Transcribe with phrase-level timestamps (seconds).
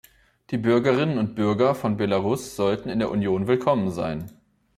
[0.49, 4.31] Die Bürgerinnen und Bürger von Belarus sollten in der Union willkommen sein.